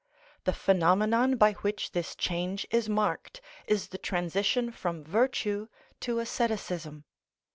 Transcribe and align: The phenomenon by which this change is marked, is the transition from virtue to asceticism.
The 0.45 0.53
phenomenon 0.53 1.35
by 1.35 1.53
which 1.53 1.91
this 1.91 2.15
change 2.15 2.65
is 2.71 2.89
marked, 2.89 3.39
is 3.67 3.89
the 3.89 3.99
transition 3.99 4.71
from 4.71 5.03
virtue 5.03 5.67
to 5.99 6.17
asceticism. 6.17 7.03